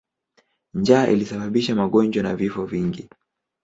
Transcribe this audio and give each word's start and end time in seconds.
Njaa 0.73 1.07
ilisababisha 1.07 1.75
magonjwa 1.75 2.23
na 2.23 2.35
vifo 2.35 2.65
vingi. 2.65 3.09